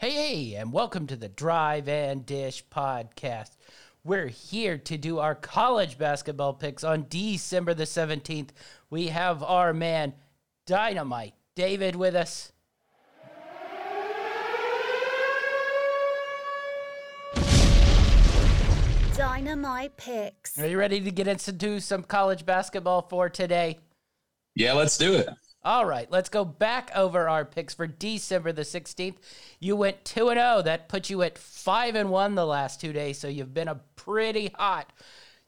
Hey, 0.00 0.12
hey, 0.12 0.54
and 0.54 0.72
welcome 0.72 1.06
to 1.08 1.14
the 1.14 1.28
Drive 1.28 1.86
and 1.86 2.24
Dish 2.24 2.64
podcast. 2.70 3.50
We're 4.02 4.28
here 4.28 4.78
to 4.78 4.96
do 4.96 5.18
our 5.18 5.34
college 5.34 5.98
basketball 5.98 6.54
picks 6.54 6.82
on 6.82 7.04
December 7.10 7.74
the 7.74 7.84
17th. 7.84 8.48
We 8.88 9.08
have 9.08 9.42
our 9.42 9.74
man, 9.74 10.14
Dynamite 10.64 11.34
David, 11.54 11.96
with 11.96 12.14
us. 12.14 12.50
Dynamite 19.14 19.98
picks. 19.98 20.58
Are 20.58 20.66
you 20.66 20.78
ready 20.78 21.02
to 21.02 21.10
get 21.10 21.28
into 21.28 21.78
some 21.78 22.04
college 22.04 22.46
basketball 22.46 23.02
for 23.02 23.28
today? 23.28 23.78
Yeah, 24.54 24.72
let's 24.72 24.96
do 24.96 25.12
it. 25.16 25.28
All 25.62 25.84
right, 25.84 26.10
let's 26.10 26.30
go 26.30 26.44
back 26.44 26.90
over 26.94 27.28
our 27.28 27.44
picks 27.44 27.74
for 27.74 27.86
December 27.86 28.50
the 28.50 28.62
16th. 28.62 29.16
You 29.58 29.76
went 29.76 30.06
2 30.06 30.30
and 30.30 30.38
0. 30.38 30.62
That 30.62 30.88
puts 30.88 31.10
you 31.10 31.20
at 31.20 31.36
5 31.36 31.96
and 31.96 32.10
1 32.10 32.34
the 32.34 32.46
last 32.46 32.80
2 32.80 32.94
days, 32.94 33.18
so 33.18 33.28
you've 33.28 33.52
been 33.52 33.68
a 33.68 33.80
pretty 33.94 34.52
hot. 34.54 34.90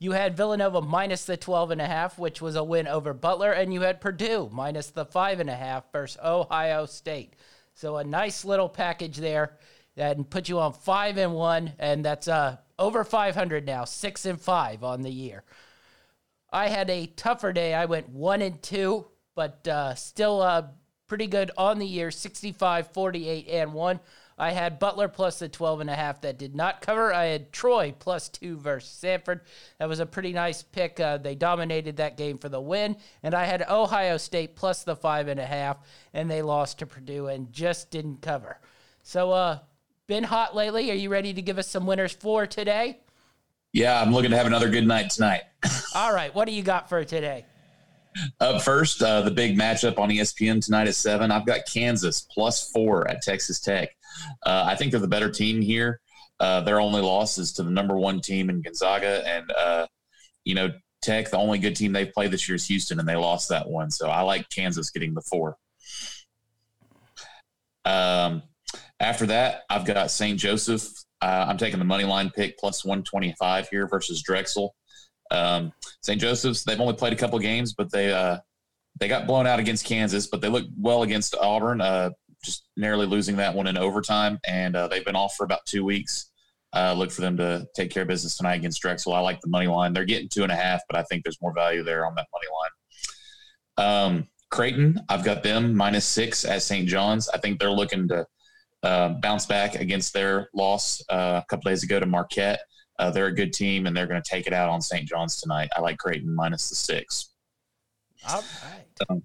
You 0.00 0.12
had 0.12 0.36
Villanova 0.36 0.82
minus 0.82 1.26
the 1.26 1.36
12 1.36 1.70
and 1.70 1.80
a 1.80 1.86
half, 1.86 2.18
which 2.18 2.42
was 2.42 2.56
a 2.56 2.64
win 2.64 2.88
over 2.88 3.14
Butler, 3.14 3.52
and 3.52 3.72
you 3.72 3.82
had 3.82 4.00
Purdue 4.00 4.48
minus 4.52 4.88
the 4.90 5.04
5 5.04 5.38
and 5.38 5.50
a 5.50 5.54
half 5.54 5.92
versus 5.92 6.18
Ohio 6.24 6.86
State. 6.86 7.36
So 7.74 7.98
a 7.98 8.04
nice 8.04 8.44
little 8.44 8.68
package 8.68 9.18
there 9.18 9.58
and 9.96 10.28
put 10.28 10.48
you 10.48 10.58
on 10.58 10.72
5 10.72 11.18
and 11.18 11.34
1 11.34 11.74
and 11.78 12.04
that's 12.04 12.26
uh 12.28 12.56
over 12.78 13.04
500 13.04 13.66
now, 13.66 13.84
6 13.84 14.26
and 14.26 14.40
5 14.40 14.82
on 14.82 15.02
the 15.02 15.10
year. 15.10 15.44
I 16.50 16.68
had 16.68 16.90
a 16.90 17.06
tougher 17.06 17.52
day. 17.52 17.74
I 17.74 17.84
went 17.84 18.08
1 18.08 18.42
and 18.42 18.60
2 18.62 19.06
but 19.34 19.66
uh, 19.68 19.94
still 19.94 20.40
uh, 20.40 20.62
pretty 21.06 21.26
good 21.26 21.50
on 21.56 21.78
the 21.78 21.86
year 21.86 22.10
65, 22.10 22.92
48, 22.92 23.48
and 23.48 23.74
1. 23.74 24.00
I 24.40 24.52
had 24.52 24.78
Butler 24.78 25.08
plus 25.08 25.38
the 25.38 25.50
12 25.50 25.80
and 25.80 25.90
a 25.90 25.94
half 25.94 26.22
that 26.22 26.38
did 26.38 26.54
not 26.56 26.80
cover. 26.80 27.12
I 27.12 27.26
had 27.26 27.52
Troy 27.52 27.94
plus 27.98 28.30
two 28.30 28.56
versus 28.56 28.98
Samford. 28.98 29.40
That 29.78 29.88
was 29.88 30.00
a 30.00 30.06
pretty 30.06 30.32
nice 30.32 30.62
pick. 30.62 30.98
Uh, 30.98 31.18
they 31.18 31.34
dominated 31.34 31.98
that 31.98 32.16
game 32.16 32.38
for 32.38 32.48
the 32.48 32.60
win. 32.60 32.96
And 33.22 33.34
I 33.34 33.44
had 33.44 33.62
Ohio 33.68 34.16
State 34.16 34.56
plus 34.56 34.82
the 34.82 34.96
five 34.96 35.28
and 35.28 35.38
a 35.38 35.44
half, 35.44 35.76
and 36.14 36.30
they 36.30 36.40
lost 36.40 36.78
to 36.78 36.86
Purdue 36.86 37.26
and 37.26 37.52
just 37.52 37.90
didn't 37.90 38.22
cover. 38.22 38.58
So, 39.02 39.30
uh, 39.30 39.58
been 40.06 40.24
hot 40.24 40.56
lately. 40.56 40.90
Are 40.90 40.94
you 40.94 41.10
ready 41.10 41.34
to 41.34 41.42
give 41.42 41.58
us 41.58 41.68
some 41.68 41.86
winners 41.86 42.12
for 42.12 42.46
today? 42.46 43.00
Yeah, 43.72 44.00
I'm 44.00 44.12
looking 44.12 44.30
to 44.30 44.36
have 44.38 44.46
another 44.46 44.70
good 44.70 44.86
night 44.86 45.10
tonight. 45.10 45.42
All 45.94 46.14
right. 46.14 46.34
What 46.34 46.46
do 46.46 46.52
you 46.52 46.62
got 46.62 46.88
for 46.88 47.04
today? 47.04 47.44
Up 48.40 48.62
first, 48.62 49.02
uh, 49.02 49.22
the 49.22 49.30
big 49.30 49.56
matchup 49.56 49.98
on 49.98 50.08
ESPN 50.08 50.64
tonight 50.64 50.88
at 50.88 50.94
seven. 50.94 51.30
I've 51.30 51.46
got 51.46 51.60
Kansas 51.66 52.26
plus 52.32 52.70
four 52.70 53.08
at 53.08 53.22
Texas 53.22 53.60
Tech. 53.60 53.90
Uh, 54.44 54.64
I 54.66 54.74
think 54.74 54.90
they're 54.90 55.00
the 55.00 55.08
better 55.08 55.30
team 55.30 55.60
here. 55.60 56.00
Uh, 56.40 56.60
their 56.62 56.80
only 56.80 57.02
loss 57.02 57.38
is 57.38 57.52
to 57.52 57.62
the 57.62 57.70
number 57.70 57.96
one 57.96 58.20
team 58.20 58.50
in 58.50 58.62
Gonzaga, 58.62 59.22
and 59.26 59.50
uh, 59.52 59.86
you 60.44 60.54
know 60.54 60.70
Tech. 61.02 61.30
The 61.30 61.36
only 61.36 61.58
good 61.58 61.76
team 61.76 61.92
they've 61.92 62.12
played 62.12 62.30
this 62.30 62.48
year 62.48 62.56
is 62.56 62.66
Houston, 62.66 62.98
and 62.98 63.08
they 63.08 63.16
lost 63.16 63.48
that 63.50 63.68
one. 63.68 63.90
So 63.90 64.08
I 64.08 64.22
like 64.22 64.48
Kansas 64.48 64.90
getting 64.90 65.14
the 65.14 65.22
four. 65.22 65.56
Um, 67.84 68.42
after 68.98 69.26
that, 69.26 69.62
I've 69.70 69.84
got 69.84 70.10
St. 70.10 70.38
Joseph. 70.38 70.88
Uh, 71.22 71.46
I'm 71.48 71.58
taking 71.58 71.78
the 71.78 71.84
money 71.84 72.04
line 72.04 72.30
pick 72.30 72.58
plus 72.58 72.84
125 72.84 73.68
here 73.68 73.86
versus 73.86 74.22
Drexel. 74.22 74.74
Um, 75.30 75.72
St. 76.02 76.20
Joseph's 76.20 76.64
they've 76.64 76.80
only 76.80 76.94
played 76.94 77.12
a 77.12 77.16
couple 77.16 77.38
games, 77.38 77.72
but 77.72 77.90
they 77.90 78.12
uh, 78.12 78.38
they 78.98 79.08
got 79.08 79.26
blown 79.26 79.46
out 79.46 79.60
against 79.60 79.84
Kansas, 79.84 80.26
but 80.26 80.40
they 80.40 80.48
looked 80.48 80.70
well 80.78 81.02
against 81.02 81.34
Auburn, 81.36 81.80
uh, 81.80 82.10
just 82.44 82.66
narrowly 82.76 83.06
losing 83.06 83.36
that 83.36 83.54
one 83.54 83.66
in 83.66 83.76
overtime, 83.76 84.38
and 84.46 84.76
uh, 84.76 84.88
they've 84.88 85.04
been 85.04 85.16
off 85.16 85.34
for 85.36 85.44
about 85.44 85.64
two 85.66 85.84
weeks. 85.84 86.30
Uh, 86.72 86.94
look 86.96 87.10
for 87.10 87.20
them 87.20 87.36
to 87.36 87.66
take 87.74 87.90
care 87.90 88.02
of 88.02 88.08
business 88.08 88.36
tonight 88.36 88.54
against 88.54 88.80
Drexel. 88.80 89.12
I 89.12 89.20
like 89.20 89.40
the 89.40 89.48
money 89.48 89.66
line. 89.66 89.92
They're 89.92 90.04
getting 90.04 90.28
two 90.28 90.44
and 90.44 90.52
a 90.52 90.56
half, 90.56 90.80
but 90.88 90.96
I 90.96 91.02
think 91.04 91.24
there's 91.24 91.40
more 91.42 91.52
value 91.52 91.82
there 91.82 92.06
on 92.06 92.14
that 92.14 92.28
money 92.32 92.46
line. 92.56 94.14
Um, 94.16 94.28
Creighton, 94.50 95.00
I've 95.08 95.24
got 95.24 95.42
them 95.42 95.74
minus 95.76 96.04
six 96.04 96.44
at 96.44 96.62
St. 96.62 96.88
John's. 96.88 97.28
I 97.28 97.38
think 97.38 97.58
they're 97.58 97.70
looking 97.70 98.08
to 98.08 98.26
uh, 98.82 99.10
bounce 99.20 99.46
back 99.46 99.74
against 99.76 100.12
their 100.12 100.48
loss 100.54 101.02
uh, 101.08 101.40
a 101.42 101.44
couple 101.48 101.70
days 101.70 101.82
ago 101.82 101.98
to 101.98 102.06
Marquette. 102.06 102.60
Uh, 103.00 103.10
they're 103.10 103.26
a 103.26 103.34
good 103.34 103.52
team, 103.52 103.86
and 103.86 103.96
they're 103.96 104.06
going 104.06 104.22
to 104.22 104.28
take 104.28 104.46
it 104.46 104.52
out 104.52 104.68
on 104.68 104.82
St. 104.82 105.08
John's 105.08 105.40
tonight. 105.40 105.70
I 105.74 105.80
like 105.80 105.96
Creighton 105.96 106.34
minus 106.34 106.68
the 106.68 106.74
six. 106.74 107.30
All 108.28 108.44
right. 108.62 109.08
Um, 109.08 109.22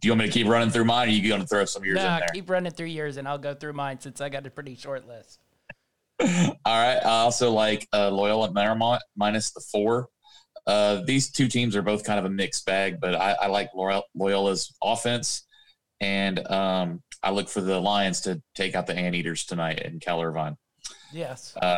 do 0.00 0.08
you 0.08 0.12
want 0.12 0.20
me 0.20 0.26
to 0.26 0.32
keep 0.32 0.46
running 0.46 0.70
through 0.70 0.86
mine, 0.86 1.08
or 1.08 1.10
are 1.10 1.14
you 1.14 1.28
going 1.28 1.42
to 1.42 1.46
throw 1.46 1.66
some 1.66 1.84
yours 1.84 1.96
nah, 1.96 2.14
in 2.14 2.20
there? 2.20 2.28
keep 2.32 2.48
running 2.48 2.72
through 2.72 2.86
yours, 2.86 3.18
and 3.18 3.28
I'll 3.28 3.36
go 3.36 3.54
through 3.54 3.74
mine 3.74 4.00
since 4.00 4.22
I 4.22 4.30
got 4.30 4.46
a 4.46 4.50
pretty 4.50 4.76
short 4.76 5.06
list. 5.06 5.40
All 6.20 6.26
right. 6.64 6.98
I 7.04 7.20
also 7.20 7.50
like 7.50 7.86
uh, 7.92 8.10
Loyola 8.10 8.50
Marymount 8.50 9.00
minus 9.14 9.50
the 9.50 9.60
four. 9.60 10.08
Uh, 10.66 11.02
these 11.04 11.30
two 11.30 11.48
teams 11.48 11.76
are 11.76 11.82
both 11.82 12.02
kind 12.02 12.18
of 12.18 12.24
a 12.24 12.30
mixed 12.30 12.64
bag, 12.64 12.98
but 12.98 13.14
I, 13.14 13.36
I 13.42 13.46
like 13.48 13.68
Loyola's 13.74 14.74
offense, 14.82 15.46
and 16.00 16.46
um, 16.50 17.02
I 17.22 17.30
look 17.30 17.50
for 17.50 17.60
the 17.60 17.78
Lions 17.78 18.22
to 18.22 18.40
take 18.54 18.74
out 18.74 18.86
the 18.86 18.96
Anteaters 18.96 19.44
tonight 19.44 19.82
in 19.82 20.00
Cal 20.00 20.22
Irvine. 20.22 20.56
Yes. 21.12 21.54
Uh, 21.60 21.76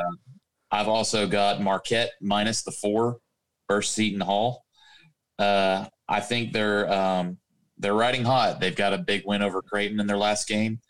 I've 0.70 0.88
also 0.88 1.26
got 1.26 1.60
Marquette 1.60 2.12
minus 2.20 2.62
the 2.62 2.72
four 2.72 3.18
versus 3.68 3.92
Seton 3.92 4.20
Hall. 4.20 4.64
Uh, 5.38 5.86
I 6.08 6.20
think 6.20 6.52
they're 6.52 6.90
um, 6.92 7.38
they're 7.78 7.94
riding 7.94 8.24
hot. 8.24 8.60
They've 8.60 8.74
got 8.74 8.92
a 8.92 8.98
big 8.98 9.22
win 9.26 9.42
over 9.42 9.62
Creighton 9.62 10.00
in 10.00 10.06
their 10.06 10.16
last 10.16 10.48
game, 10.48 10.80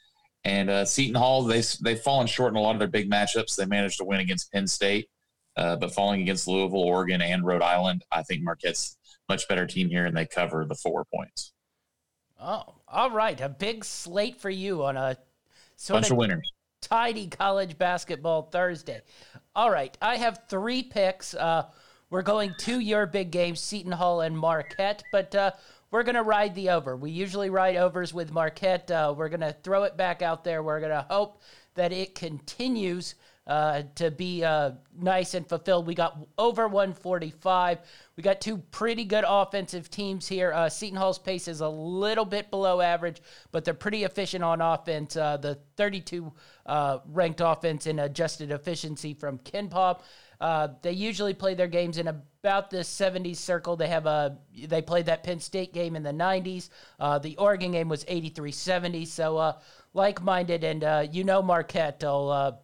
and 0.45 0.71
uh, 0.71 0.85
Seton 0.85 1.15
Hall 1.15 1.43
they 1.45 1.63
they've 1.83 2.01
fallen 2.01 2.27
short 2.27 2.53
in 2.53 2.57
a 2.57 2.61
lot 2.61 2.75
of 2.75 2.79
their 2.79 2.89
big 2.89 3.11
matchups. 3.11 3.57
They 3.57 3.67
managed 3.67 3.99
to 3.99 4.05
win 4.05 4.21
against 4.21 4.53
Penn 4.53 4.67
State, 4.67 5.09
uh, 5.57 5.77
but 5.77 5.93
falling 5.93 6.23
against 6.23 6.49
Louisville, 6.49 6.81
Oregon, 6.81 7.21
and 7.21 7.45
Rhode 7.45 7.63
Island, 7.63 8.05
I 8.11 8.23
think 8.23 8.43
Marquette's 8.43 8.97
much 9.29 9.49
better 9.49 9.67
team 9.67 9.89
here, 9.89 10.07
and 10.07 10.17
they 10.17 10.27
cover 10.27 10.65
the 10.65 10.77
four 10.77 11.05
points. 11.13 11.53
Oh, 12.41 12.75
all 12.87 13.11
right, 13.11 13.41
a 13.41 13.49
big 13.49 13.85
slate 13.85 14.41
for 14.41 14.51
you 14.51 14.85
on 14.85 14.97
a 14.97 15.17
bunch 15.89 16.07
of, 16.07 16.13
of 16.13 16.19
winners 16.19 16.53
tidy 16.87 17.27
college 17.27 17.77
basketball 17.77 18.43
Thursday. 18.43 19.01
All 19.57 19.71
right, 19.71 19.97
I 20.01 20.17
have 20.17 20.45
three 20.49 20.85
picks. 20.85 21.35
Uh, 21.35 21.65
we're 22.11 22.23
going 22.23 22.55
to 22.61 22.79
your 22.79 23.07
big 23.07 23.33
games, 23.33 23.61
Seton 23.61 23.91
Hall 23.91 24.21
and 24.21 24.39
Marquette, 24.39 25.03
but 25.11 25.35
uh, 25.35 25.51
we're 25.91 26.05
going 26.05 26.15
to 26.15 26.23
ride 26.23 26.55
the 26.55 26.71
over. 26.71 26.97
We 26.97 27.11
usually 27.11 27.51
ride 27.51 27.75
overs 27.75 28.15
with 28.15 28.33
Marquette. 28.33 28.89
Uh, 28.91 29.13
we're 29.17 29.29
going 29.29 29.41
to 29.41 29.57
throw 29.65 29.83
it 29.83 29.97
back 29.97 30.23
out 30.23 30.45
there. 30.45 30.63
We're 30.63 30.79
going 30.79 30.93
to 30.93 31.07
hope 31.11 31.41
that 31.75 31.93
it 31.93 32.15
continues 32.15 33.17
uh, 33.47 33.83
to 33.95 34.11
be 34.11 34.43
uh, 34.43 34.73
nice 34.99 35.35
and 35.35 35.49
fulfilled. 35.49 35.87
We 35.87 35.95
got 35.95 36.19
over 36.37 36.67
145. 36.67 37.79
We 38.17 38.23
got 38.23 38.41
two 38.41 38.59
pretty 38.59 39.05
good 39.05 39.25
offensive 39.27 39.89
teams 39.89 40.27
here. 40.27 40.53
Uh, 40.53 40.69
Seton 40.69 40.99
Hall's 40.99 41.19
pace 41.19 41.47
is 41.47 41.61
a 41.61 41.69
little 41.69 42.25
bit 42.25 42.51
below 42.51 42.81
average, 42.81 43.23
but 43.53 43.65
they're 43.65 43.75
pretty 43.75 44.03
efficient 44.03 44.43
on 44.43 44.61
offense. 44.61 45.17
Uh, 45.17 45.37
the 45.37 45.59
32 45.77 46.33
uh, 46.67 46.99
ranked 47.07 47.41
offense 47.41 47.87
in 47.87 48.01
adjusted 48.01 48.51
efficiency 48.51 49.15
from 49.15 49.39
KenPom. 49.39 50.01
Uh, 50.41 50.69
they 50.83 50.93
usually 50.93 51.33
play 51.33 51.55
their 51.55 51.69
games 51.69 51.99
in 51.99 52.09
about 52.09 52.69
the 52.69 52.79
70s 52.79 53.37
circle. 53.37 53.77
They 53.77 53.89
have 53.89 54.07
a 54.07 54.37
they 54.67 54.83
played 54.83 55.07
that 55.07 55.23
Penn 55.23 55.39
State 55.41 55.73
game 55.73 55.95
in 55.95 56.03
the 56.03 56.11
90s. 56.11 56.69
the 57.23 57.37
Oregon 57.39 57.73
game 57.73 57.89
was 57.89 58.05
83-70. 58.05 59.07
So 59.07 59.55
like-minded, 59.95 60.63
and 60.65 61.15
you 61.15 61.25
know 61.25 61.41
Marquette 61.41 62.03
will 62.03 62.61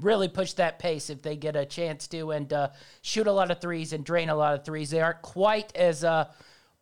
really 0.00 0.28
push 0.28 0.52
that 0.54 0.78
pace 0.78 1.08
if 1.08 1.22
they 1.22 1.36
get 1.36 1.56
a 1.56 1.64
chance 1.64 2.06
to 2.08 2.30
and 2.30 2.52
uh, 2.52 2.68
shoot 3.02 3.26
a 3.26 3.32
lot 3.32 3.50
of 3.50 3.60
threes 3.60 3.92
and 3.92 4.04
drain 4.04 4.28
a 4.28 4.34
lot 4.34 4.54
of 4.54 4.64
threes. 4.64 4.90
They 4.90 5.00
aren't 5.00 5.22
quite 5.22 5.74
as 5.74 6.04
uh, 6.04 6.26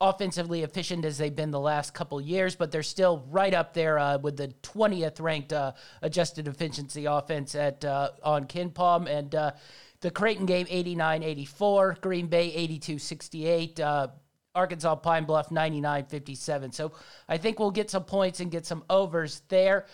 offensively 0.01 0.63
efficient 0.63 1.05
as 1.05 1.19
they've 1.19 1.35
been 1.35 1.53
the 1.53 1.61
last 1.61 1.95
couple 1.95 2.21
years, 2.21 2.57
but 2.57 2.73
they're 2.73 2.83
still 2.83 3.25
right 3.31 3.55
up 3.55 3.73
there 3.73 3.99
uh, 3.99 4.19
with 4.19 4.37
the 4.37 4.49
20th 4.63 5.21
ranked 5.21 5.53
uh, 5.53 5.73
adjusted 6.03 6.49
efficiency 6.49 7.05
offense 7.05 7.55
at 7.55 7.85
uh, 7.85 8.11
on 8.23 8.47
KenPom 8.47 9.09
and 9.09 9.35
uh, 9.35 9.53
the 10.01 10.11
Creighton 10.11 10.45
game 10.45 10.67
89-84, 10.67 12.01
Green 12.01 12.27
Bay 12.27 12.69
82-68. 12.79 14.11
Arkansas 14.57 14.95
Pine 14.95 15.25
Bluff 15.25 15.51
99 15.51 16.05
57. 16.05 16.71
So 16.71 16.93
I 17.29 17.39
think 17.39 17.59
we'll 17.59 17.73
get 17.73 17.91
some 17.91 18.05
points 18.05 18.39
and 18.39 18.53
get 18.53 18.65
some 18.65 18.85
overs 18.89 19.43
there. 19.49 19.87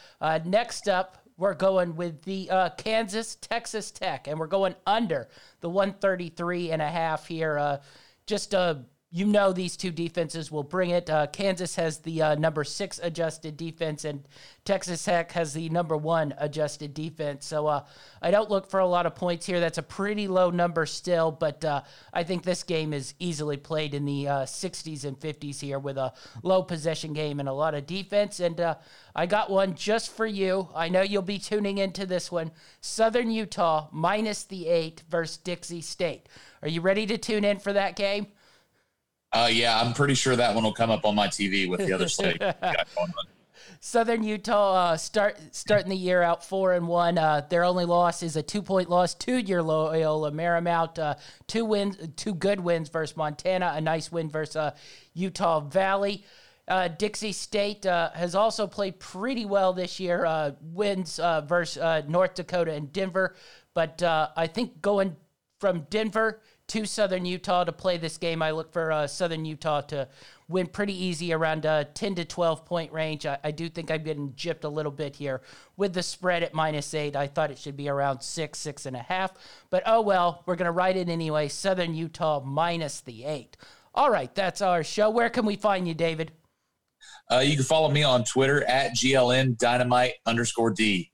next 0.44 0.86
up, 0.86 1.19
we're 1.40 1.54
going 1.54 1.96
with 1.96 2.22
the 2.22 2.50
uh, 2.50 2.68
Kansas 2.76 3.36
Texas 3.36 3.90
Tech, 3.90 4.28
and 4.28 4.38
we're 4.38 4.46
going 4.46 4.74
under 4.86 5.26
the 5.62 5.70
133 5.70 6.70
and 6.70 6.82
a 6.82 6.86
half 6.86 7.26
here. 7.26 7.58
Uh, 7.58 7.78
just 8.26 8.52
a 8.52 8.84
you 9.12 9.26
know 9.26 9.52
these 9.52 9.76
two 9.76 9.90
defenses 9.90 10.52
will 10.52 10.62
bring 10.62 10.90
it. 10.90 11.10
Uh, 11.10 11.26
Kansas 11.26 11.74
has 11.74 11.98
the 11.98 12.22
uh, 12.22 12.34
number 12.36 12.62
six 12.62 13.00
adjusted 13.02 13.56
defense, 13.56 14.04
and 14.04 14.22
Texas 14.64 15.04
Tech 15.04 15.32
has 15.32 15.52
the 15.52 15.68
number 15.68 15.96
one 15.96 16.32
adjusted 16.38 16.94
defense. 16.94 17.44
So 17.44 17.66
uh, 17.66 17.84
I 18.22 18.30
don't 18.30 18.50
look 18.50 18.70
for 18.70 18.78
a 18.78 18.86
lot 18.86 19.06
of 19.06 19.16
points 19.16 19.46
here. 19.46 19.58
That's 19.58 19.78
a 19.78 19.82
pretty 19.82 20.28
low 20.28 20.50
number 20.50 20.86
still, 20.86 21.32
but 21.32 21.64
uh, 21.64 21.82
I 22.12 22.22
think 22.22 22.44
this 22.44 22.62
game 22.62 22.92
is 22.92 23.14
easily 23.18 23.56
played 23.56 23.94
in 23.94 24.04
the 24.04 24.26
60s 24.26 25.04
uh, 25.04 25.08
and 25.08 25.18
50s 25.18 25.60
here 25.60 25.80
with 25.80 25.98
a 25.98 26.12
low 26.44 26.62
possession 26.62 27.12
game 27.12 27.40
and 27.40 27.48
a 27.48 27.52
lot 27.52 27.74
of 27.74 27.86
defense. 27.86 28.38
And 28.38 28.60
uh, 28.60 28.76
I 29.16 29.26
got 29.26 29.50
one 29.50 29.74
just 29.74 30.12
for 30.12 30.26
you. 30.26 30.68
I 30.72 30.88
know 30.88 31.02
you'll 31.02 31.22
be 31.22 31.40
tuning 31.40 31.78
into 31.78 32.06
this 32.06 32.30
one 32.30 32.52
Southern 32.80 33.32
Utah 33.32 33.88
minus 33.90 34.44
the 34.44 34.68
eight 34.68 35.02
versus 35.10 35.36
Dixie 35.38 35.80
State. 35.80 36.28
Are 36.62 36.68
you 36.68 36.80
ready 36.80 37.06
to 37.06 37.18
tune 37.18 37.44
in 37.44 37.58
for 37.58 37.72
that 37.72 37.96
game? 37.96 38.28
Uh, 39.32 39.48
yeah, 39.50 39.80
I'm 39.80 39.92
pretty 39.92 40.14
sure 40.14 40.34
that 40.34 40.54
one 40.54 40.64
will 40.64 40.72
come 40.72 40.90
up 40.90 41.04
on 41.04 41.14
my 41.14 41.28
TV 41.28 41.68
with 41.68 41.80
the 41.80 41.92
other 41.92 42.08
state. 42.08 42.42
Southern 43.82 44.22
Utah 44.22 44.74
uh, 44.92 44.96
start 44.96 45.38
starting 45.52 45.88
the 45.88 45.96
year 45.96 46.20
out 46.20 46.44
four 46.44 46.74
and 46.74 46.86
one. 46.86 47.16
Uh, 47.16 47.46
their 47.48 47.64
only 47.64 47.84
loss 47.86 48.22
is 48.22 48.36
a 48.36 48.42
two 48.42 48.60
point 48.60 48.90
loss 48.90 49.14
to 49.14 49.36
your 49.36 49.62
Loyola 49.62 50.30
Marymount. 50.32 50.98
Uh, 50.98 51.14
two 51.46 51.64
wins, 51.64 51.96
two 52.16 52.34
good 52.34 52.60
wins 52.60 52.88
versus 52.90 53.16
Montana. 53.16 53.72
A 53.74 53.80
nice 53.80 54.12
win 54.12 54.28
versus 54.28 54.56
uh, 54.56 54.74
Utah 55.14 55.60
Valley. 55.60 56.24
Uh, 56.68 56.88
Dixie 56.88 57.32
State 57.32 57.86
uh, 57.86 58.10
has 58.14 58.34
also 58.34 58.66
played 58.66 59.00
pretty 59.00 59.46
well 59.46 59.72
this 59.72 59.98
year. 59.98 60.54
wins 60.60 61.18
versus 61.46 62.04
North 62.06 62.34
Dakota 62.34 62.72
and 62.72 62.92
Denver, 62.92 63.34
but 63.74 64.02
I 64.02 64.46
think 64.46 64.82
going 64.82 65.16
from 65.58 65.86
Denver 65.90 66.40
to 66.70 66.86
Southern 66.86 67.24
Utah 67.24 67.64
to 67.64 67.72
play 67.72 67.96
this 67.96 68.16
game. 68.16 68.42
I 68.42 68.52
look 68.52 68.72
for 68.72 68.92
uh, 68.92 69.08
Southern 69.08 69.44
Utah 69.44 69.80
to 69.82 70.06
win 70.46 70.68
pretty 70.68 70.94
easy 70.94 71.32
around 71.32 71.64
a 71.64 71.88
10 71.94 72.14
to 72.14 72.24
12 72.24 72.64
point 72.64 72.92
range. 72.92 73.26
I, 73.26 73.38
I, 73.42 73.50
do 73.50 73.68
think 73.68 73.90
I'm 73.90 74.04
getting 74.04 74.30
gypped 74.34 74.62
a 74.62 74.68
little 74.68 74.92
bit 74.92 75.16
here 75.16 75.42
with 75.76 75.94
the 75.94 76.02
spread 76.02 76.44
at 76.44 76.54
minus 76.54 76.94
eight. 76.94 77.16
I 77.16 77.26
thought 77.26 77.50
it 77.50 77.58
should 77.58 77.76
be 77.76 77.88
around 77.88 78.20
six, 78.20 78.60
six 78.60 78.86
and 78.86 78.94
a 78.94 79.00
half. 79.00 79.32
But 79.68 79.82
oh 79.84 80.00
well, 80.00 80.44
we're 80.46 80.54
going 80.54 80.66
to 80.66 80.72
write 80.72 80.96
it 80.96 81.08
anyway. 81.08 81.48
Southern 81.48 81.92
Utah 81.92 82.38
minus 82.38 83.00
the 83.00 83.24
eight. 83.24 83.56
All 83.92 84.10
right, 84.10 84.32
that's 84.32 84.62
our 84.62 84.84
show. 84.84 85.10
Where 85.10 85.28
can 85.28 85.44
we 85.44 85.56
find 85.56 85.88
you, 85.88 85.94
David? 85.94 86.30
Uh, 87.28 87.40
you 87.40 87.56
can 87.56 87.64
follow 87.64 87.90
me 87.90 88.04
on 88.04 88.22
Twitter 88.22 88.62
at 88.64 88.92
GLN 88.92 89.58
Dynamite 89.58 90.14
underscore 90.24 90.70
D. 90.70 91.09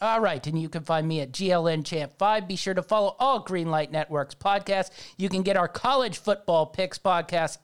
All 0.00 0.20
right, 0.20 0.46
and 0.46 0.56
you 0.60 0.68
can 0.68 0.84
find 0.84 1.08
me 1.08 1.20
at 1.20 1.32
GLN 1.32 1.84
Champ 1.84 2.12
5. 2.18 2.46
Be 2.46 2.54
sure 2.54 2.74
to 2.74 2.84
follow 2.84 3.16
all 3.18 3.44
Greenlight 3.44 3.90
Networks 3.90 4.34
podcasts. 4.34 4.90
You 5.16 5.28
can 5.28 5.42
get 5.42 5.56
our 5.56 5.66
college 5.66 6.18
football 6.18 6.66
picks 6.66 6.98
podcast 7.00 7.58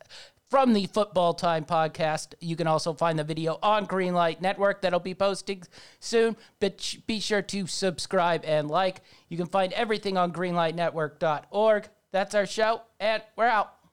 from 0.51 0.73
the 0.73 0.87
Football 0.87 1.35
Time 1.35 1.65
podcast. 1.65 2.35
You 2.41 2.57
can 2.57 2.67
also 2.67 2.93
find 2.93 3.17
the 3.17 3.25
video 3.25 3.61
on 3.63 3.87
Greenlight 3.87 4.41
Network 4.41 4.83
that'll 4.83 4.99
be 4.99 5.15
posting 5.15 5.63
soon. 6.01 6.37
But 6.59 6.97
be 7.07 7.21
sure 7.21 7.43
to 7.43 7.69
subscribe 7.69 8.45
and 8.45 8.69
like. 8.69 9.03
You 9.29 9.37
can 9.37 9.47
find 9.47 9.73
everything 9.73 10.17
on 10.17 10.33
greenlightnetwork.org. 10.33 11.89
That's 12.11 12.35
our 12.35 12.47
show, 12.47 12.83
and 12.99 13.23
we're 13.37 13.47
out. 13.47 13.84